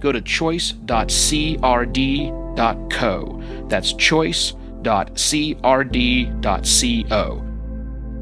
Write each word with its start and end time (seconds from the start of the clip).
go 0.00 0.12
to 0.12 0.20
choice.crd.co. 0.20 0.84
That's 3.68 3.92
choice.crd.co. 3.92 4.64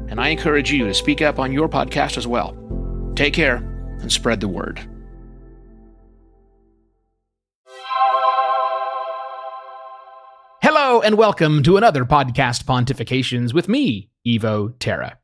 And 0.09 0.21
I 0.21 0.29
encourage 0.29 0.71
you 0.71 0.85
to 0.85 0.93
speak 0.93 1.21
up 1.21 1.37
on 1.39 1.51
your 1.51 1.67
podcast 1.67 2.17
as 2.17 2.25
well. 2.25 2.55
Take 3.15 3.33
care 3.33 3.57
and 4.01 4.11
spread 4.11 4.39
the 4.39 4.47
word. 4.47 4.79
Hello 10.61 11.01
and 11.01 11.17
welcome 11.17 11.63
to 11.63 11.77
another 11.77 12.05
podcast 12.05 12.63
Pontifications 12.63 13.53
with 13.53 13.67
me, 13.67 14.09
Evo 14.25 14.73
Terra. 14.79 15.17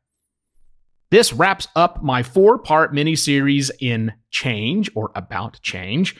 This 1.10 1.32
wraps 1.32 1.68
up 1.76 2.02
my 2.02 2.22
four 2.22 2.58
part 2.58 2.92
mini 2.92 3.14
series 3.14 3.70
in 3.80 4.12
change 4.30 4.90
or 4.94 5.12
about 5.14 5.60
change. 5.62 6.16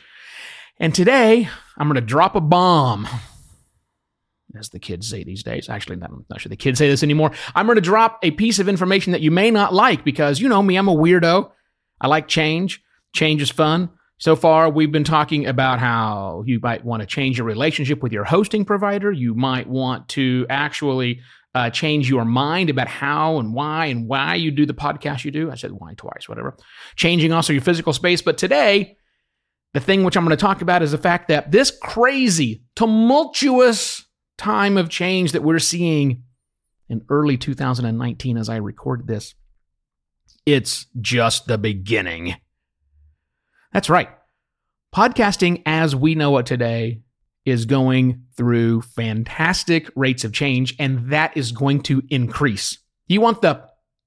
And 0.79 0.95
today 0.95 1.49
I'm 1.77 1.89
going 1.89 1.97
to 1.97 2.01
drop 2.01 2.35
a 2.35 2.41
bomb. 2.41 3.09
As 4.57 4.69
the 4.69 4.79
kids 4.79 5.09
say 5.09 5.25
these 5.25 5.43
days. 5.43 5.69
Actually, 5.69 6.01
I'm 6.01 6.25
not 6.31 6.41
sure 6.41 6.49
the 6.49 6.57
kids 6.57 6.79
say 6.79 6.89
this 6.89 7.03
anymore. 7.03 7.33
I'm 7.57 7.67
going 7.67 7.75
to 7.75 7.83
drop 7.83 8.21
a 8.23 8.31
piece 8.31 8.61
of 8.61 8.69
information 8.69 9.11
that 9.11 9.21
you 9.21 9.33
may 9.33 9.51
not 9.51 9.75
like 9.75 10.05
because 10.05 10.41
you 10.41 10.49
know 10.49 10.63
me, 10.63 10.77
I'm 10.77 10.87
a 10.87 10.95
weirdo. 10.95 11.51
I 12.01 12.07
like 12.07 12.29
change. 12.29 12.81
Change 13.13 13.43
is 13.43 13.51
fun. 13.51 13.91
So 14.19 14.37
far, 14.37 14.71
we've 14.71 14.93
been 14.93 15.03
talking 15.03 15.47
about 15.47 15.81
how 15.81 16.45
you 16.47 16.61
might 16.63 16.85
want 16.85 17.01
to 17.01 17.07
change 17.07 17.37
your 17.37 17.49
relationship 17.49 18.01
with 18.01 18.13
your 18.13 18.23
hosting 18.23 18.65
provider. 18.65 19.11
You 19.11 19.35
might 19.35 19.69
want 19.69 20.09
to 20.11 20.47
actually 20.49 21.21
uh, 21.55 21.71
change 21.71 22.09
your 22.09 22.25
mind 22.25 22.71
about 22.71 22.87
how 22.87 23.39
and 23.39 23.55
why 23.55 23.87
and 23.87 24.07
why 24.07 24.37
you 24.37 24.53
do 24.53 24.67
the 24.67 24.75
podcast 24.75 25.25
you 25.25 25.33
do. 25.33 25.51
I 25.51 25.57
said 25.57 25.73
why 25.73 25.95
twice, 25.95 26.29
whatever. 26.29 26.57
Changing 26.95 27.33
also 27.33 27.53
your 27.53 27.63
physical 27.63 27.93
space. 27.93 28.23
But 28.23 28.39
today, 28.39 28.99
the 29.75 29.81
thing 29.81 30.05
which 30.05 30.17
I'm 30.17 30.25
going 30.25 30.37
to 30.37 30.41
talk 30.41 30.63
about 30.63 30.83
is 30.83 30.93
the 30.93 30.99
fact 30.99 31.29
that 31.29 31.51
this 31.51 31.77
crazy, 31.83 32.63
tumultuous 32.77 34.07
time 34.39 34.79
of 34.79 34.89
change 34.89 35.33
that 35.33 35.43
we're 35.43 35.59
seeing 35.59 36.23
in 36.89 37.05
early 37.11 37.37
2019 37.37 38.39
as 38.39 38.49
I 38.49 38.57
recorded 38.57 39.09
this, 39.09 39.35
it's 40.47 40.87
just 41.01 41.47
the 41.47 41.59
beginning. 41.59 42.37
That's 43.73 43.91
right. 43.91 44.11
Podcasting 44.95 45.63
as 45.67 45.97
we 45.97 46.15
know 46.15 46.39
it 46.39 46.47
today 46.47 47.01
is 47.45 47.67
going 47.67 48.23
through 48.37 48.83
fantastic 48.83 49.91
rates 49.97 50.23
of 50.23 50.33
change, 50.33 50.77
and 50.79 51.11
that 51.11 51.37
is 51.37 51.51
going 51.51 51.83
to 51.83 52.01
increase. 52.11 52.79
You 53.09 53.21
want 53.21 53.43
the 53.43 53.65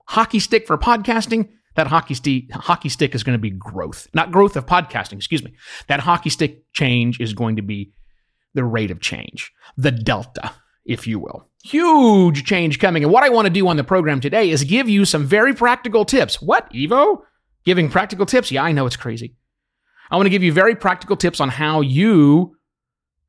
hockey 0.07 0.39
stick 0.39 0.65
for 0.65 0.77
podcasting? 0.77 1.49
That 1.77 1.85
hockey 1.85 2.15
stick, 2.15 2.51
hockey 2.51 2.89
stick 2.89 3.13
is 3.13 3.23
going 3.23 3.35
to 3.35 3.41
be 3.41 3.51
growth, 3.51 4.07
not 4.15 4.31
growth 4.31 4.57
of 4.57 4.65
podcasting, 4.65 5.13
excuse 5.13 5.43
me. 5.43 5.53
That 5.87 5.99
hockey 5.99 6.31
stick 6.31 6.63
change 6.73 7.19
is 7.21 7.33
going 7.33 7.55
to 7.57 7.61
be 7.61 7.93
the 8.55 8.63
rate 8.63 8.89
of 8.89 8.99
change, 8.99 9.51
the 9.77 9.91
delta, 9.91 10.53
if 10.85 11.05
you 11.05 11.19
will. 11.19 11.47
Huge 11.63 12.45
change 12.45 12.79
coming. 12.79 13.03
And 13.03 13.13
what 13.13 13.23
I 13.23 13.29
want 13.29 13.45
to 13.45 13.53
do 13.53 13.67
on 13.67 13.77
the 13.77 13.83
program 13.83 14.19
today 14.19 14.49
is 14.49 14.63
give 14.63 14.89
you 14.89 15.05
some 15.05 15.23
very 15.23 15.53
practical 15.53 16.03
tips. 16.03 16.41
What, 16.41 16.67
Evo? 16.73 17.19
Giving 17.63 17.89
practical 17.89 18.25
tips? 18.25 18.51
Yeah, 18.51 18.63
I 18.63 18.71
know 18.71 18.87
it's 18.87 18.95
crazy. 18.95 19.35
I 20.09 20.15
want 20.15 20.25
to 20.25 20.31
give 20.31 20.41
you 20.41 20.51
very 20.51 20.73
practical 20.73 21.15
tips 21.15 21.39
on 21.39 21.49
how 21.49 21.81
you 21.81 22.55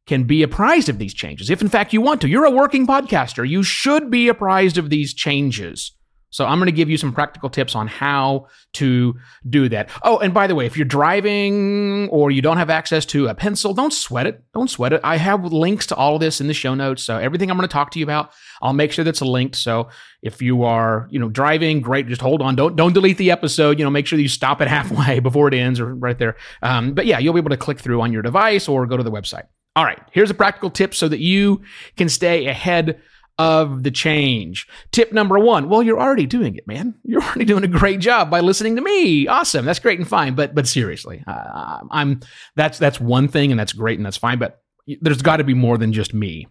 can 0.07 0.25
be 0.25 0.43
apprised 0.43 0.89
of 0.89 0.99
these 0.99 1.13
changes. 1.13 1.51
If 1.51 1.61
in 1.61 1.69
fact 1.69 1.93
you 1.93 2.01
want 2.01 2.23
to, 2.23 2.29
you're 2.29 2.47
a 2.47 2.51
working 2.51 2.87
podcaster, 2.87 3.47
you 3.47 3.63
should 3.63 4.11
be 4.11 4.29
apprised 4.29 4.79
of 4.79 4.89
these 4.89 5.13
changes. 5.13 5.93
So 6.31 6.45
I'm 6.45 6.59
going 6.59 6.67
to 6.67 6.73
give 6.73 6.91
you 6.91 6.97
some 6.97 7.13
practical 7.13 7.49
tips 7.49 7.75
on 7.75 7.87
how 7.87 8.49
to 8.75 9.15
do 9.49 9.69
that. 9.71 9.89
Oh, 10.03 10.19
and 10.19 10.35
by 10.35 10.47
the 10.47 10.55
way, 10.55 10.67
if 10.67 10.77
you're 10.77 10.85
driving 10.85 12.09
or 12.11 12.31
you 12.31 12.43
don't 12.43 12.59
have 12.59 12.71
access 12.71 13.07
to 13.07 13.29
a 13.29 13.35
pencil, 13.35 13.73
don't 13.73 13.93
sweat 13.93 14.27
it. 14.27 14.43
Don't 14.53 14.69
sweat 14.69 14.93
it. 14.93 15.01
I 15.05 15.17
have 15.17 15.45
links 15.45 15.87
to 15.87 15.97
all 15.97 16.17
of 16.17 16.21
this 16.21 16.41
in 16.41 16.47
the 16.47 16.55
show 16.55 16.75
notes. 16.75 17.03
So 17.03 17.17
everything 17.17 17.51
I'm 17.51 17.57
going 17.57 17.69
to 17.69 17.73
talk 17.73 17.91
to 17.93 17.99
you 17.99 18.05
about, 18.05 18.33
I'll 18.61 18.73
make 18.75 18.93
sure 18.93 19.05
that's 19.05 19.23
linked. 19.23 19.57
So 19.57 19.89
if 20.23 20.43
you 20.43 20.65
are, 20.65 21.09
you 21.11 21.19
know, 21.19 21.29
driving, 21.29 21.81
great, 21.81 22.09
just 22.09 22.21
hold 22.21 22.43
on. 22.43 22.57
Don't 22.57 22.77
don't 22.77 22.93
delete 22.93 23.19
the 23.19 23.31
episode. 23.31 23.79
You 23.79 23.85
know, 23.85 23.91
make 23.91 24.07
sure 24.07 24.19
you 24.19 24.29
stop 24.29 24.61
it 24.61 24.69
halfway 24.79 25.21
before 25.21 25.49
it 25.49 25.55
ends 25.55 25.81
or 25.81 25.95
right 25.95 26.19
there. 26.19 26.37
Um, 26.63 26.93
but 26.93 27.07
yeah, 27.07 27.19
you'll 27.19 27.35
be 27.35 27.41
able 27.41 27.51
to 27.51 27.57
click 27.57 27.79
through 27.79 28.03
on 28.03 28.13
your 28.13 28.23
device 28.23 28.69
or 28.69 28.87
go 28.87 28.97
to 28.97 29.03
the 29.03 29.13
website. 29.13 29.45
All 29.77 29.85
right, 29.85 30.01
here's 30.11 30.31
a 30.31 30.35
practical 30.35 30.71
tip 30.71 30.93
so 30.93 31.07
that 31.09 31.21
you 31.21 31.63
can 31.97 32.09
stay 32.09 32.47
ahead 32.47 33.01
of 33.39 33.85
the 33.85 33.91
change. 33.91 34.67
Tip 34.91 35.13
number 35.13 35.39
one. 35.39 35.69
Well, 35.69 35.83
you're 35.83 36.01
already 36.01 36.27
doing 36.27 36.57
it, 36.57 36.67
man. 36.67 36.95
You're 37.05 37.23
already 37.23 37.45
doing 37.45 37.65
a 37.65 37.69
great 37.69 38.01
job 38.01 38.31
by 38.31 38.41
listening 38.41 38.77
to 38.77 38.83
me. 38.83 39.29
Awesome. 39.29 39.65
That's 39.65 39.79
great 39.79 39.99
and 39.99 40.09
fine. 40.09 40.35
But 40.35 40.55
but 40.55 40.67
seriously, 40.67 41.23
uh, 41.27 41.81
I'm 41.91 42.21
that's 42.57 42.79
that's 42.79 43.01
one 43.01 43.29
thing 43.29 43.51
and 43.51 43.59
that's 43.59 43.73
great 43.73 43.99
and 43.99 44.05
that's 44.05 44.17
fine. 44.17 44.39
But 44.39 44.61
there's 45.01 45.23
got 45.23 45.37
to 45.37 45.45
be 45.45 45.55
more 45.55 45.79
than 45.79 45.93
just 45.93 46.13
me 46.13 46.49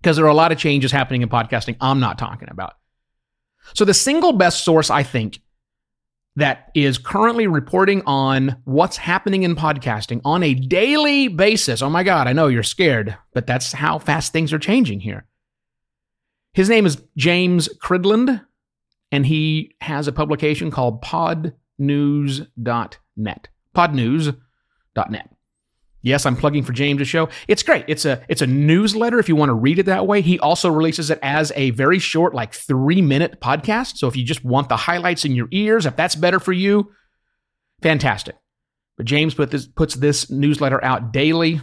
because 0.00 0.16
there 0.16 0.24
are 0.24 0.28
a 0.28 0.34
lot 0.34 0.52
of 0.52 0.58
changes 0.58 0.92
happening 0.92 1.22
in 1.22 1.28
podcasting 1.28 1.76
I'm 1.80 2.00
not 2.00 2.18
talking 2.18 2.48
about. 2.50 2.74
So 3.74 3.84
the 3.84 3.94
single 3.94 4.32
best 4.32 4.64
source 4.64 4.90
I 4.90 5.02
think 5.02 5.40
that 6.36 6.70
is 6.74 6.96
currently 6.96 7.46
reporting 7.46 8.02
on 8.06 8.56
what's 8.64 8.96
happening 8.96 9.42
in 9.42 9.54
podcasting 9.54 10.22
on 10.24 10.42
a 10.42 10.54
daily 10.54 11.28
basis. 11.28 11.82
Oh 11.82 11.90
my 11.90 12.02
God, 12.02 12.26
I 12.26 12.32
know 12.32 12.48
you're 12.48 12.62
scared, 12.62 13.16
but 13.34 13.46
that's 13.46 13.72
how 13.72 13.98
fast 13.98 14.32
things 14.32 14.52
are 14.52 14.58
changing 14.58 15.00
here 15.00 15.26
his 16.52 16.68
name 16.68 16.84
is 16.84 17.02
James 17.16 17.68
Cridland, 17.78 18.44
and 19.10 19.26
he 19.26 19.74
has 19.80 20.06
a 20.06 20.12
publication 20.12 20.70
called 20.70 21.02
podnews.net. 21.02 21.48
Podnews.net. 23.74 25.28
Yes, 26.04 26.26
I'm 26.26 26.36
plugging 26.36 26.64
for 26.64 26.72
James' 26.72 27.06
show. 27.06 27.28
It's 27.46 27.62
great. 27.62 27.84
It's 27.86 28.04
a 28.04 28.24
it's 28.28 28.42
a 28.42 28.46
newsletter 28.46 29.20
if 29.20 29.28
you 29.28 29.36
want 29.36 29.50
to 29.50 29.54
read 29.54 29.78
it 29.78 29.86
that 29.86 30.06
way. 30.06 30.20
He 30.20 30.38
also 30.40 30.68
releases 30.68 31.10
it 31.10 31.20
as 31.22 31.52
a 31.54 31.70
very 31.70 32.00
short, 32.00 32.34
like 32.34 32.52
three 32.52 33.00
minute 33.00 33.40
podcast. 33.40 33.98
So 33.98 34.08
if 34.08 34.16
you 34.16 34.24
just 34.24 34.44
want 34.44 34.68
the 34.68 34.76
highlights 34.76 35.24
in 35.24 35.36
your 35.36 35.46
ears, 35.52 35.86
if 35.86 35.94
that's 35.94 36.16
better 36.16 36.40
for 36.40 36.52
you, 36.52 36.90
fantastic. 37.82 38.34
But 38.96 39.06
James 39.06 39.34
put 39.34 39.52
this, 39.52 39.66
puts 39.66 39.94
this 39.94 40.28
newsletter 40.28 40.82
out 40.84 41.12
daily. 41.12 41.60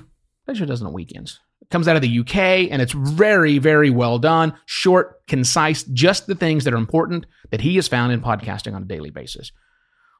Actually, 0.47 0.67
doesn't 0.67 0.87
on 0.87 0.93
weekends 0.93 1.39
comes 1.71 1.87
out 1.87 1.95
of 1.95 2.01
the 2.01 2.19
UK 2.19 2.71
and 2.71 2.81
it's 2.81 2.93
very, 2.93 3.57
very 3.57 3.89
well 3.89 4.17
done, 4.17 4.53
short, 4.65 5.25
concise, 5.27 5.83
just 5.83 6.27
the 6.27 6.35
things 6.35 6.63
that 6.63 6.73
are 6.73 6.77
important 6.77 7.25
that 7.51 7.61
he 7.61 7.75
has 7.75 7.87
found 7.87 8.11
in 8.11 8.21
podcasting 8.21 8.73
on 8.73 8.83
a 8.83 8.85
daily 8.85 9.11
basis. 9.11 9.51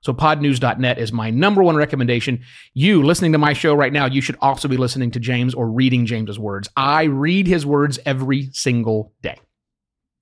So 0.02 0.14
podnews.net 0.14 0.98
is 0.98 1.12
my 1.12 1.30
number 1.30 1.62
one 1.62 1.76
recommendation. 1.76 2.42
You 2.74 3.04
listening 3.04 3.34
to 3.34 3.38
my 3.38 3.54
show 3.54 3.74
right 3.74 3.92
now, 3.92 4.06
you 4.06 4.22
should 4.22 4.38
also 4.40 4.68
be 4.68 4.78
listening 4.78 5.12
to 5.12 5.20
James 5.20 5.54
or 5.54 5.70
reading 5.70 6.06
James's 6.06 6.40
words. 6.40 6.70
I 6.78 7.04
read 7.04 7.48
his 7.48 7.66
words 7.66 8.00
every 8.06 8.50
single 8.54 9.14
day. 9.22 9.38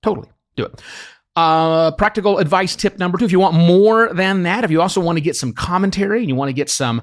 Totally. 0.02 0.28
Do 0.56 0.64
it. 0.64 0.82
Uh, 1.36 1.92
practical 1.92 2.38
advice 2.38 2.74
tip 2.74 2.98
number 2.98 3.18
two. 3.18 3.24
If 3.24 3.30
you 3.30 3.38
want 3.38 3.54
more 3.54 4.12
than 4.12 4.42
that, 4.42 4.64
if 4.64 4.72
you 4.72 4.82
also 4.82 5.00
want 5.00 5.16
to 5.18 5.22
get 5.22 5.36
some 5.36 5.52
commentary 5.52 6.20
and 6.20 6.28
you 6.28 6.34
want 6.34 6.48
to 6.48 6.54
get 6.54 6.68
some 6.68 7.02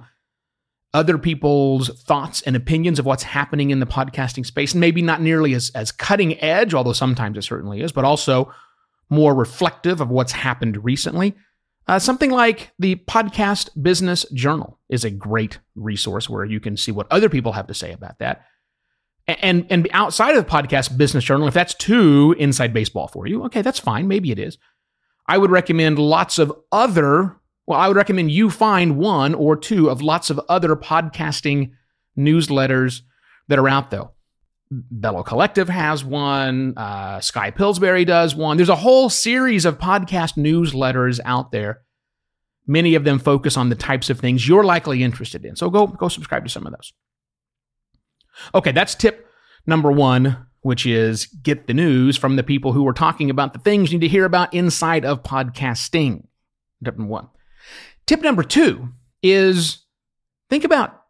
other 0.96 1.18
people's 1.18 1.90
thoughts 2.04 2.42
and 2.44 2.56
opinions 2.56 2.98
of 2.98 3.06
what's 3.06 3.24
happening 3.24 3.70
in 3.70 3.82
the 3.82 3.86
podcasting 3.86 4.46
space, 4.46 4.74
and 4.74 4.80
maybe 4.80 5.02
not 5.02 5.22
nearly 5.22 5.54
as, 5.54 5.70
as 5.76 5.92
cutting 5.92 6.42
edge, 6.42 6.74
although 6.74 6.94
sometimes 6.94 7.38
it 7.38 7.44
certainly 7.44 7.82
is, 7.82 7.92
but 7.92 8.06
also 8.06 8.52
more 9.10 9.36
reflective 9.36 10.00
of 10.00 10.10
what's 10.10 10.32
happened 10.32 10.84
recently. 10.84 11.36
Uh, 11.88 12.00
something 12.00 12.32
like 12.32 12.72
the 12.80 12.96
Podcast 12.96 13.70
Business 13.80 14.26
Journal 14.34 14.80
is 14.90 15.04
a 15.04 15.12
great 15.12 15.60
resource 15.76 16.30
where 16.30 16.46
you 16.46 16.60
can 16.60 16.78
see 16.78 16.92
what 16.92 17.08
other 17.12 17.30
people 17.30 17.52
have 17.52 17.68
to 17.68 17.74
say 17.74 17.92
about 17.92 18.18
that. 18.20 18.46
And, 19.28 19.68
and 19.70 19.88
outside 19.92 20.36
of 20.36 20.46
the 20.46 20.50
Podcast 20.50 20.98
Business 20.98 21.24
Journal, 21.24 21.48
if 21.48 21.54
that's 21.54 21.74
too 21.74 22.36
inside 22.40 22.74
baseball 22.74 23.08
for 23.08 23.28
you, 23.28 23.44
okay, 23.44 23.62
that's 23.62 23.80
fine. 23.80 24.08
Maybe 24.08 24.32
it 24.32 24.40
is. 24.40 24.58
I 25.28 25.38
would 25.38 25.52
recommend 25.52 26.00
lots 26.00 26.40
of 26.40 26.54
other 26.72 27.36
well, 27.68 27.80
I 27.80 27.88
would 27.88 27.98
recommend 27.98 28.32
you 28.32 28.50
find 28.50 28.98
one 28.98 29.34
or 29.34 29.56
two 29.56 29.90
of 29.90 30.02
lots 30.02 30.30
of 30.30 30.40
other 30.48 30.76
podcasting 30.76 31.72
newsletters 32.18 33.02
that 33.48 33.60
are 33.60 33.70
out 33.70 33.92
there. 33.92 34.10
Bello 34.72 35.24
Collective 35.24 35.70
has 35.70 36.04
one. 36.04 36.74
Uh, 36.78 37.20
Skye 37.20 37.52
Pillsbury 37.52 38.06
does 38.06 38.36
one. 38.36 38.58
There's 38.58 38.70
a 38.70 38.76
whole 38.76 39.10
series 39.10 39.66
of 39.66 39.78
podcast 39.78 40.38
newsletters 40.38 41.20
out 41.24 41.52
there. 41.52 41.82
Many 42.68 42.96
of 42.96 43.04
them 43.04 43.20
focus 43.20 43.58
on 43.58 43.70
the 43.70 43.76
types 43.76 44.10
of 44.10 44.20
things 44.20 44.48
you're 44.48 44.64
likely 44.64 45.04
interested 45.04 45.46
in. 45.46 45.56
So 45.56 45.70
go 45.70 45.86
go 45.86 46.08
subscribe 46.08 46.44
to 46.44 46.50
some 46.50 46.66
of 46.66 46.74
those. 46.74 46.94
Okay, 48.56 48.72
that's 48.72 48.96
tip 48.96 49.28
number 49.68 49.92
one, 49.92 50.48
which 50.62 50.86
is 50.86 51.28
get 51.28 51.68
the 51.68 51.74
news 51.74 52.18
from 52.18 52.36
the 52.36 52.44
people 52.44 52.74
who 52.74 52.88
are 52.88 52.94
talking 52.94 53.30
about 53.30 53.54
the 53.54 53.60
things 53.60 53.92
you 53.92 54.00
need 54.00 54.08
to 54.08 54.12
hear 54.12 54.26
about 54.26 54.54
inside 54.54 55.06
of 55.06 55.22
podcasting. 55.22 56.26
Tip 56.84 56.98
number 56.98 57.12
one. 57.12 57.30
Tip 58.06 58.22
number 58.22 58.44
two 58.44 58.90
is 59.24 59.86
think 60.50 60.64
about 60.64 61.02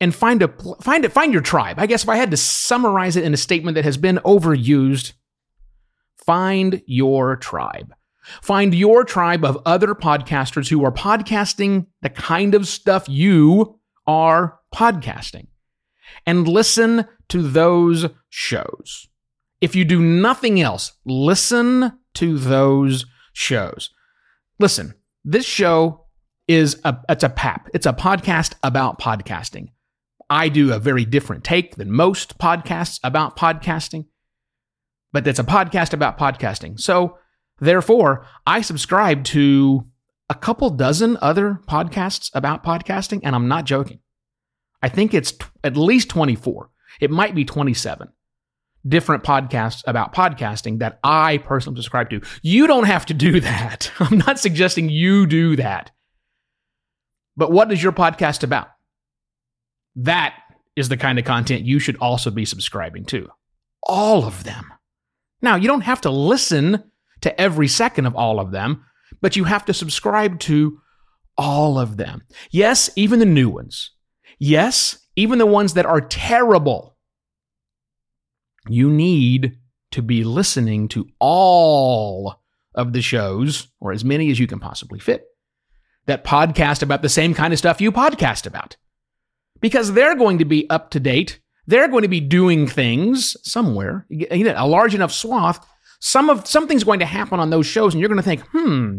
and 0.00 0.14
find 0.14 0.42
a 0.42 0.48
find 0.80 1.04
it 1.04 1.12
find 1.12 1.32
your 1.32 1.42
tribe. 1.42 1.78
I 1.78 1.86
guess 1.86 2.02
if 2.02 2.08
I 2.08 2.16
had 2.16 2.30
to 2.30 2.36
summarize 2.36 3.16
it 3.16 3.24
in 3.24 3.34
a 3.34 3.38
statement 3.38 3.74
that 3.74 3.84
has 3.84 3.96
been 3.96 4.18
overused, 4.18 5.12
find 6.16 6.82
your 6.86 7.36
tribe. 7.36 7.94
Find 8.42 8.74
your 8.74 9.04
tribe 9.04 9.44
of 9.44 9.58
other 9.64 9.94
podcasters 9.94 10.68
who 10.68 10.84
are 10.84 10.92
podcasting 10.92 11.86
the 12.02 12.10
kind 12.10 12.54
of 12.54 12.66
stuff 12.66 13.08
you 13.08 13.78
are 14.06 14.58
podcasting 14.74 15.46
and 16.26 16.48
listen 16.48 17.06
to 17.28 17.42
those 17.42 18.06
shows. 18.28 19.08
If 19.60 19.74
you 19.74 19.84
do 19.84 20.00
nothing 20.00 20.60
else, 20.60 20.92
listen 21.04 21.98
to 22.14 22.38
those 22.38 23.06
shows. 23.32 23.90
Listen, 24.58 24.94
this 25.26 25.44
show 25.44 26.06
is 26.46 26.80
a 26.84 26.96
it's 27.08 27.24
a 27.24 27.28
pap. 27.28 27.68
It's 27.74 27.84
a 27.84 27.92
podcast 27.92 28.54
about 28.62 29.00
podcasting. 29.00 29.72
I 30.30 30.48
do 30.48 30.72
a 30.72 30.78
very 30.78 31.04
different 31.04 31.44
take 31.44 31.74
than 31.74 31.90
most 31.90 32.38
podcasts 32.38 33.00
about 33.02 33.36
podcasting, 33.36 34.06
but 35.12 35.26
it's 35.26 35.40
a 35.40 35.44
podcast 35.44 35.92
about 35.92 36.16
podcasting. 36.16 36.80
So, 36.80 37.18
therefore, 37.58 38.24
I 38.46 38.60
subscribe 38.60 39.24
to 39.24 39.86
a 40.30 40.34
couple 40.34 40.70
dozen 40.70 41.18
other 41.20 41.60
podcasts 41.68 42.30
about 42.32 42.64
podcasting, 42.64 43.20
and 43.24 43.34
I'm 43.34 43.48
not 43.48 43.64
joking. 43.64 43.98
I 44.80 44.88
think 44.88 45.12
it's 45.12 45.32
t- 45.32 45.46
at 45.64 45.76
least 45.76 46.08
24. 46.08 46.70
It 47.00 47.10
might 47.10 47.34
be 47.34 47.44
27 47.44 48.08
different 48.86 49.24
podcasts 49.24 49.82
about 49.86 50.14
podcasting 50.14 50.78
that 50.78 50.98
I 51.02 51.38
personally 51.38 51.78
subscribe 51.78 52.10
to. 52.10 52.20
You 52.42 52.66
don't 52.66 52.84
have 52.84 53.06
to 53.06 53.14
do 53.14 53.40
that. 53.40 53.90
I'm 53.98 54.18
not 54.18 54.38
suggesting 54.38 54.88
you 54.88 55.26
do 55.26 55.56
that. 55.56 55.90
But 57.36 57.52
what 57.52 57.70
is 57.72 57.82
your 57.82 57.92
podcast 57.92 58.42
about? 58.42 58.68
That 59.96 60.34
is 60.74 60.88
the 60.88 60.96
kind 60.96 61.18
of 61.18 61.24
content 61.24 61.64
you 61.64 61.78
should 61.78 61.96
also 61.96 62.30
be 62.30 62.44
subscribing 62.44 63.04
to. 63.06 63.28
All 63.82 64.24
of 64.24 64.44
them. 64.44 64.72
Now, 65.42 65.56
you 65.56 65.68
don't 65.68 65.82
have 65.82 66.00
to 66.02 66.10
listen 66.10 66.90
to 67.20 67.40
every 67.40 67.68
second 67.68 68.06
of 68.06 68.14
all 68.14 68.40
of 68.40 68.50
them, 68.52 68.84
but 69.20 69.36
you 69.36 69.44
have 69.44 69.64
to 69.66 69.74
subscribe 69.74 70.38
to 70.40 70.80
all 71.38 71.78
of 71.78 71.96
them. 71.96 72.22
Yes, 72.50 72.90
even 72.96 73.18
the 73.18 73.26
new 73.26 73.48
ones. 73.48 73.90
Yes, 74.38 74.98
even 75.14 75.38
the 75.38 75.46
ones 75.46 75.74
that 75.74 75.86
are 75.86 76.00
terrible. 76.00 76.95
You 78.68 78.90
need 78.90 79.58
to 79.92 80.02
be 80.02 80.24
listening 80.24 80.88
to 80.88 81.06
all 81.20 82.42
of 82.74 82.92
the 82.92 83.02
shows, 83.02 83.68
or 83.80 83.92
as 83.92 84.04
many 84.04 84.30
as 84.30 84.38
you 84.38 84.46
can 84.46 84.60
possibly 84.60 84.98
fit, 84.98 85.24
that 86.06 86.24
podcast 86.24 86.82
about 86.82 87.02
the 87.02 87.08
same 87.08 87.34
kind 87.34 87.52
of 87.52 87.58
stuff 87.58 87.80
you 87.80 87.90
podcast 87.90 88.46
about 88.46 88.76
because 89.60 89.92
they're 89.92 90.16
going 90.16 90.38
to 90.38 90.44
be 90.44 90.68
up 90.70 90.90
to 90.90 91.00
date. 91.00 91.40
They're 91.66 91.88
going 91.88 92.02
to 92.02 92.08
be 92.08 92.20
doing 92.20 92.66
things 92.66 93.36
somewhere, 93.42 94.06
you 94.08 94.44
know, 94.44 94.54
a 94.56 94.68
large 94.68 94.94
enough 94.94 95.12
swath. 95.12 95.66
Some 96.00 96.30
of 96.30 96.46
something's 96.46 96.84
going 96.84 97.00
to 97.00 97.06
happen 97.06 97.40
on 97.40 97.50
those 97.50 97.66
shows, 97.66 97.94
and 97.94 98.00
you're 98.00 98.08
going 98.08 98.18
to 98.18 98.22
think, 98.22 98.42
hmm, 98.52 98.98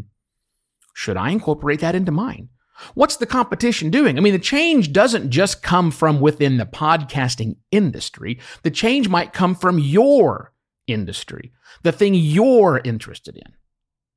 should 0.94 1.16
I 1.16 1.30
incorporate 1.30 1.80
that 1.82 1.96
into 1.96 2.12
mine? 2.12 2.50
What's 2.94 3.18
the 3.18 3.26
competition 3.26 3.90
doing? 3.90 4.18
I 4.18 4.22
mean, 4.22 4.34
the 4.34 4.40
change 4.40 4.94
doesn't 4.94 5.32
just 5.32 5.64
come 5.64 5.92
from 5.92 6.20
within 6.20 6.58
the 6.58 6.66
podcasting 6.66 7.58
industry. 7.72 8.40
The 8.64 8.72
change 8.72 9.10
might 9.10 9.34
come 9.34 9.56
from 9.56 9.80
your 9.80 10.54
industry, 10.88 11.52
the 11.84 11.92
thing 11.92 12.14
you're 12.14 12.82
interested 12.84 13.36
in. 13.36 13.54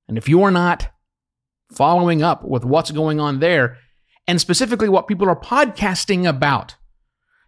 And 0.08 0.18
if 0.18 0.28
you're 0.28 0.50
not 0.50 0.90
following 1.72 2.22
up 2.22 2.44
with 2.44 2.64
what's 2.64 2.90
going 2.90 3.20
on 3.20 3.40
there, 3.40 3.78
and 4.26 4.40
specifically 4.40 4.88
what 4.88 5.08
people 5.08 5.28
are 5.28 5.34
podcasting 5.34 6.28
about. 6.28 6.76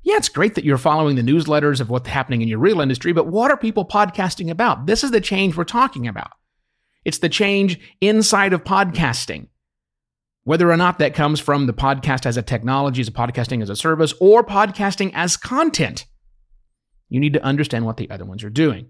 Yeah, 0.02 0.16
it's 0.16 0.28
great 0.28 0.56
that 0.56 0.64
you're 0.64 0.78
following 0.78 1.14
the 1.14 1.22
newsletters 1.22 1.80
of 1.80 1.90
what's 1.90 2.08
happening 2.08 2.42
in 2.42 2.48
your 2.48 2.58
real 2.58 2.80
industry, 2.80 3.12
but 3.12 3.28
what 3.28 3.52
are 3.52 3.56
people 3.56 3.84
podcasting 3.84 4.50
about? 4.50 4.86
This 4.86 5.04
is 5.04 5.12
the 5.12 5.20
change 5.20 5.56
we're 5.56 5.62
talking 5.62 6.08
about. 6.08 6.32
It's 7.04 7.18
the 7.18 7.28
change 7.28 7.78
inside 8.00 8.52
of 8.52 8.64
podcasting. 8.64 9.46
Whether 10.44 10.70
or 10.70 10.76
not 10.76 10.98
that 10.98 11.14
comes 11.14 11.38
from 11.38 11.66
the 11.66 11.72
podcast 11.72 12.26
as 12.26 12.36
a 12.36 12.42
technology, 12.42 13.00
as 13.00 13.08
a 13.08 13.12
podcasting 13.12 13.62
as 13.62 13.70
a 13.70 13.76
service, 13.76 14.12
or 14.20 14.42
podcasting 14.42 15.12
as 15.14 15.36
content, 15.36 16.04
you 17.08 17.20
need 17.20 17.34
to 17.34 17.44
understand 17.44 17.86
what 17.86 17.96
the 17.96 18.10
other 18.10 18.24
ones 18.24 18.42
are 18.42 18.50
doing. 18.50 18.88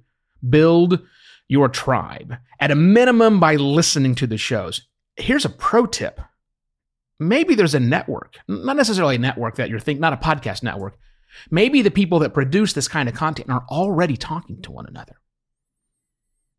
Build 0.48 1.00
your 1.48 1.68
tribe 1.68 2.36
at 2.58 2.70
a 2.70 2.74
minimum 2.74 3.38
by 3.38 3.56
listening 3.56 4.14
to 4.14 4.26
the 4.26 4.38
shows. 4.38 4.88
Here's 5.16 5.44
a 5.44 5.50
pro 5.50 5.86
tip 5.86 6.20
maybe 7.18 7.54
there's 7.54 7.74
a 7.74 7.80
network, 7.80 8.36
not 8.48 8.76
necessarily 8.76 9.14
a 9.14 9.18
network 9.18 9.54
that 9.56 9.70
you're 9.70 9.78
thinking, 9.78 10.00
not 10.00 10.12
a 10.12 10.16
podcast 10.16 10.62
network. 10.62 10.98
Maybe 11.50 11.80
the 11.80 11.90
people 11.90 12.18
that 12.20 12.34
produce 12.34 12.72
this 12.72 12.88
kind 12.88 13.08
of 13.08 13.14
content 13.14 13.48
are 13.48 13.64
already 13.70 14.16
talking 14.16 14.60
to 14.62 14.72
one 14.72 14.86
another. 14.86 15.20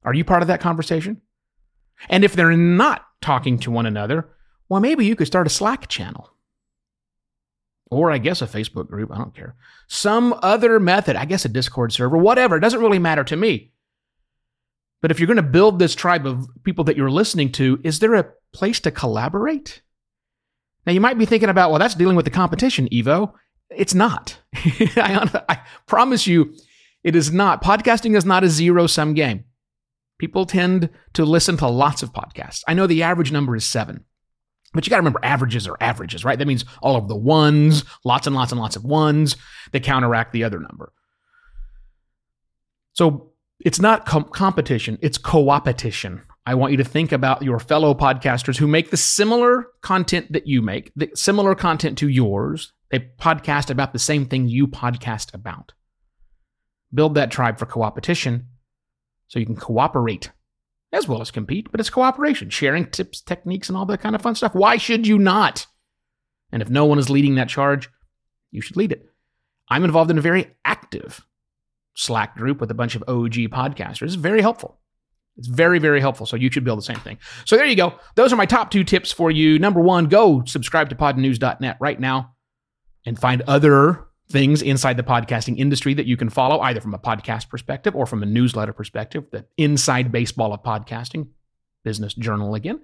Are 0.04 0.14
you 0.14 0.24
part 0.24 0.42
of 0.42 0.48
that 0.48 0.62
conversation? 0.62 1.22
And 2.10 2.24
if 2.24 2.34
they're 2.34 2.56
not 2.56 3.06
talking 3.22 3.60
to 3.60 3.72
one 3.72 3.86
another, 3.86 4.30
well, 4.74 4.82
maybe 4.82 5.06
you 5.06 5.16
could 5.16 5.28
start 5.28 5.46
a 5.46 5.52
Slack 5.52 5.88
channel. 5.88 6.32
Or 7.92 8.10
I 8.10 8.18
guess 8.18 8.42
a 8.42 8.48
Facebook 8.48 8.88
group, 8.88 9.12
I 9.14 9.20
don't 9.20 9.36
care. 9.36 9.56
Some 9.88 10.34
other 10.42 10.80
method, 10.80 11.16
I 11.16 11.26
guess 11.26 11.46
a 11.46 11.50
Discord 11.50 11.94
server, 11.94 12.18
whatever. 12.18 12.58
It 12.58 12.62
doesn't 12.62 12.80
really 12.80 12.98
matter 12.98 13.24
to 13.26 13.36
me. 13.36 13.72
But 15.00 15.12
if 15.12 15.20
you're 15.20 15.28
going 15.28 15.38
to 15.38 15.44
build 15.44 15.78
this 15.78 15.94
tribe 15.94 16.26
of 16.26 16.48
people 16.64 16.86
that 16.86 16.98
you're 16.98 17.12
listening 17.12 17.52
to, 17.52 17.80
is 17.84 18.00
there 18.00 18.16
a 18.16 18.32
place 18.52 18.80
to 18.80 18.90
collaborate? 18.90 19.84
Now, 20.88 20.94
you 20.94 21.02
might 21.02 21.20
be 21.20 21.28
thinking 21.28 21.50
about, 21.50 21.70
well, 21.70 21.78
that's 21.78 21.94
dealing 21.94 22.16
with 22.16 22.26
the 22.26 22.32
competition, 22.32 22.90
Evo. 22.90 23.32
It's 23.70 23.94
not. 23.94 24.40
I, 24.56 25.44
I 25.50 25.60
promise 25.86 26.26
you, 26.26 26.56
it 27.04 27.16
is 27.16 27.32
not. 27.32 27.64
Podcasting 27.64 28.18
is 28.18 28.26
not 28.26 28.44
a 28.44 28.50
zero 28.50 28.88
sum 28.88 29.14
game. 29.14 29.44
People 30.18 30.48
tend 30.48 30.90
to 31.14 31.26
listen 31.26 31.58
to 31.58 31.68
lots 31.68 32.02
of 32.02 32.12
podcasts. 32.12 32.64
I 32.68 32.74
know 32.74 32.88
the 32.88 33.04
average 33.04 33.32
number 33.32 33.56
is 33.56 33.66
seven, 33.66 34.06
but 34.74 34.86
you 34.86 34.90
got 34.90 34.98
to 34.98 35.02
remember 35.02 35.20
averages 35.24 35.68
are 35.68 35.78
averages, 35.80 36.26
right? 36.26 36.38
That 36.38 36.48
means 36.48 36.66
all 36.82 36.96
of 36.96 37.08
the 37.08 37.16
ones, 37.16 37.84
lots 38.04 38.28
and 38.28 38.36
lots 38.36 38.52
and 38.52 38.60
lots 38.60 38.76
of 38.76 38.84
ones 38.84 39.36
that 39.72 39.84
counteract 39.84 40.34
the 40.34 40.44
other 40.44 40.60
number. 40.60 40.92
So 42.94 43.32
it's 43.60 43.80
not 43.80 44.06
com- 44.06 44.26
competition, 44.26 44.98
it's 45.02 45.18
co-opetition. 45.18 46.22
I 46.46 46.56
want 46.56 46.72
you 46.72 46.78
to 46.78 46.84
think 46.84 47.12
about 47.14 47.42
your 47.42 47.60
fellow 47.60 47.94
podcasters 47.94 48.58
who 48.58 48.68
make 48.68 48.90
the 48.90 48.98
similar 48.98 49.68
content 49.82 50.34
that 50.34 50.46
you 50.46 50.62
make, 50.62 50.92
the 50.96 51.10
similar 51.16 51.56
content 51.56 51.98
to 52.00 52.10
yours. 52.10 52.74
They 52.92 53.00
podcast 53.00 53.70
about 53.70 53.94
the 53.94 54.00
same 54.00 54.26
thing 54.26 54.48
you 54.48 54.68
podcast 54.68 55.34
about. 55.34 55.72
Build 56.94 57.16
that 57.16 57.32
tribe 57.32 57.58
for 57.58 57.66
co-opetition 57.66 58.48
so 59.28 59.40
you 59.40 59.46
can 59.46 59.56
cooperate 59.56 60.32
as 60.94 61.08
well 61.08 61.22
as 61.22 61.32
compete, 61.32 61.70
but 61.72 61.80
it's 61.80 61.90
cooperation, 61.90 62.50
sharing 62.50 62.86
tips, 62.86 63.20
techniques, 63.20 63.68
and 63.68 63.78
all 63.78 63.86
that 63.88 64.00
kind 64.00 64.16
of 64.16 64.22
fun 64.22 64.36
stuff. 64.36 64.54
Why 64.54 64.78
should 64.78 65.08
you 65.08 65.18
not? 65.18 65.66
And 66.52 66.62
if 66.62 66.70
no 66.70 66.86
one 66.86 67.00
is 67.00 67.10
leading 67.10 67.36
that 67.36 67.50
charge, 67.50 67.90
you 68.52 68.62
should 68.62 68.78
lead 68.78 68.92
it. 68.92 69.10
I'm 69.70 69.84
involved 69.84 70.12
in 70.12 70.20
a 70.20 70.22
very 70.22 70.56
active 70.64 71.26
Slack 71.96 72.38
group 72.38 72.62
with 72.62 72.72
a 72.72 72.76
bunch 72.76 72.96
of 72.96 73.04
OG 73.08 73.34
podcasters. 73.50 74.04
It's 74.04 74.16
very 74.16 74.42
helpful. 74.42 74.80
It's 75.38 75.48
very, 75.48 75.80
very 75.80 76.00
helpful. 76.00 76.28
So 76.28 76.36
you 76.36 76.52
should 76.52 76.64
build 76.64 76.78
the 76.78 76.84
same 76.84 77.00
thing. 77.00 77.18
So 77.46 77.58
there 77.58 77.66
you 77.66 77.76
go. 77.76 77.96
Those 78.16 78.32
are 78.32 78.36
my 78.36 78.46
top 78.46 78.70
two 78.70 78.84
tips 78.84 79.12
for 79.12 79.32
you. 79.32 79.58
Number 79.58 79.80
one, 79.80 80.06
go 80.06 80.44
subscribe 80.46 80.90
to 80.90 80.96
podnews.net 80.96 81.78
right 81.80 82.00
now 82.00 82.36
and 83.06 83.20
find 83.20 83.42
other 83.44 84.06
things 84.30 84.62
inside 84.62 84.98
the 84.98 85.04
podcasting 85.04 85.58
industry 85.58 85.94
that 85.94 86.06
you 86.06 86.18
can 86.18 86.30
follow, 86.30 86.60
either 86.62 86.82
from 86.82 86.94
a 86.94 87.00
podcast 87.00 87.50
perspective 87.50 87.96
or 87.96 88.06
from 88.06 88.24
a 88.24 88.26
newsletter 88.26 88.74
perspective, 88.74 89.26
the 89.32 89.46
inside 89.58 90.12
baseball 90.12 90.54
of 90.54 90.64
podcasting, 90.64 91.28
business 91.84 92.14
journal 92.14 92.56
again. 92.56 92.80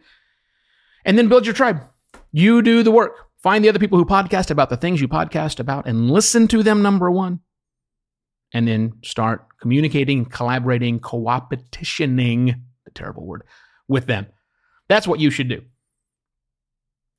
And 1.06 1.18
then 1.18 1.30
build 1.30 1.46
your 1.46 1.56
tribe. 1.56 1.82
You 2.32 2.62
do 2.62 2.84
the 2.84 2.92
work. 2.92 3.16
Find 3.42 3.64
the 3.64 3.70
other 3.70 3.80
people 3.80 3.98
who 3.98 4.06
podcast 4.06 4.52
about 4.52 4.70
the 4.70 4.78
things 4.78 5.00
you 5.00 5.08
podcast 5.08 5.60
about 5.60 5.88
and 5.88 6.12
listen 6.12 6.48
to 6.50 6.62
them, 6.62 6.82
number 6.82 7.10
one 7.10 7.40
and 8.54 8.68
then 8.68 8.94
start 9.04 9.46
communicating, 9.60 10.26
collaborating, 10.26 11.00
co-opetitioning, 11.00 12.56
the 12.86 12.92
terrible 12.92 13.26
word, 13.26 13.44
with 13.88 14.08
them. 14.08 14.28
That's 14.88 15.08
what 15.08 15.20
you 15.20 15.30
should 15.30 15.50
do. 15.50 15.62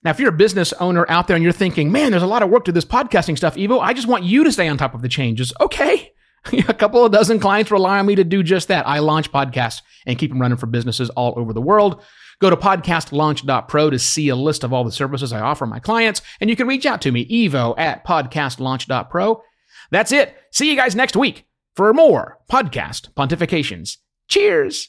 Now, 0.02 0.10
if 0.10 0.18
you're 0.18 0.30
a 0.30 0.36
business 0.36 0.72
owner 0.74 1.04
out 1.10 1.26
there 1.26 1.36
and 1.36 1.42
you're 1.42 1.52
thinking, 1.52 1.92
man, 1.92 2.10
there's 2.10 2.22
a 2.22 2.26
lot 2.26 2.42
of 2.42 2.48
work 2.48 2.64
to 2.64 2.72
this 2.72 2.84
podcasting 2.84 3.36
stuff, 3.36 3.56
Evo, 3.56 3.80
I 3.80 3.92
just 3.92 4.08
want 4.08 4.24
you 4.24 4.44
to 4.44 4.52
stay 4.52 4.66
on 4.66 4.78
top 4.78 4.94
of 4.94 5.02
the 5.02 5.08
changes. 5.08 5.52
Okay. 5.60 6.12
a 6.68 6.74
couple 6.74 7.04
of 7.04 7.12
dozen 7.12 7.38
clients 7.38 7.70
rely 7.70 7.98
on 7.98 8.06
me 8.06 8.14
to 8.14 8.24
do 8.24 8.42
just 8.42 8.68
that. 8.68 8.88
I 8.88 9.00
launch 9.00 9.30
podcasts 9.30 9.82
and 10.06 10.18
keep 10.18 10.30
them 10.30 10.40
running 10.40 10.56
for 10.56 10.66
businesses 10.66 11.10
all 11.10 11.34
over 11.36 11.52
the 11.52 11.60
world. 11.60 12.02
Go 12.40 12.48
to 12.48 12.56
podcastlaunch.pro 12.56 13.90
to 13.90 13.98
see 13.98 14.30
a 14.30 14.36
list 14.36 14.64
of 14.64 14.72
all 14.72 14.84
the 14.84 14.92
services 14.92 15.32
I 15.32 15.40
offer 15.40 15.66
my 15.66 15.78
clients, 15.78 16.22
and 16.40 16.48
you 16.48 16.56
can 16.56 16.66
reach 16.66 16.86
out 16.86 17.02
to 17.02 17.12
me, 17.12 17.26
evo 17.28 17.74
at 17.76 18.06
podcastlaunch.pro. 18.06 19.42
That's 19.90 20.12
it. 20.12 20.34
See 20.50 20.70
you 20.70 20.76
guys 20.76 20.96
next 20.96 21.16
week 21.16 21.44
for 21.76 21.92
more 21.92 22.38
podcast 22.50 23.12
pontifications. 23.12 23.98
Cheers. 24.28 24.88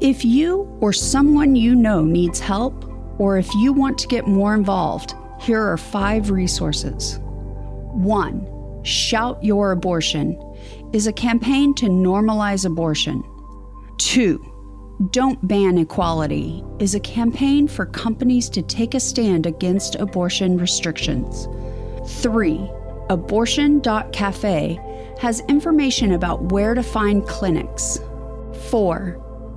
If 0.00 0.24
you 0.24 0.62
or 0.80 0.94
someone 0.94 1.54
you 1.54 1.74
know 1.74 2.02
needs 2.02 2.40
help, 2.40 2.86
or 3.18 3.36
if 3.36 3.54
you 3.56 3.74
want 3.74 3.98
to 3.98 4.08
get 4.08 4.26
more 4.26 4.54
involved, 4.54 5.14
here 5.38 5.60
are 5.60 5.76
five 5.76 6.30
resources. 6.30 7.18
1. 7.20 8.82
Shout 8.82 9.44
Your 9.44 9.72
Abortion 9.72 10.40
is 10.94 11.06
a 11.06 11.12
campaign 11.12 11.74
to 11.74 11.86
normalize 11.86 12.64
abortion. 12.64 13.22
2. 13.98 14.42
Don't 15.10 15.46
Ban 15.46 15.76
Equality 15.76 16.64
is 16.78 16.94
a 16.94 17.00
campaign 17.00 17.68
for 17.68 17.84
companies 17.84 18.48
to 18.50 18.62
take 18.62 18.94
a 18.94 19.00
stand 19.00 19.44
against 19.44 19.96
abortion 19.96 20.56
restrictions. 20.56 21.46
3. 22.22 22.70
Abortion.cafe 23.10 24.80
has 25.18 25.40
information 25.40 26.12
about 26.12 26.52
where 26.52 26.72
to 26.72 26.82
find 26.82 27.26
clinics. 27.28 28.00
4. 28.70 29.29